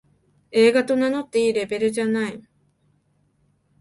[0.49, 2.41] 映画と名乗っていいレベルじゃない